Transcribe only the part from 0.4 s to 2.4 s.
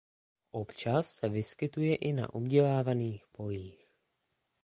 Občas se vyskytuje i na